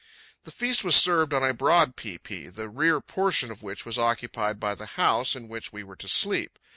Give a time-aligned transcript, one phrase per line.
[0.45, 3.99] The feast was served on a broad pae pae, the rear portion of which was
[3.99, 6.57] occupied by the house in which we were to sleep.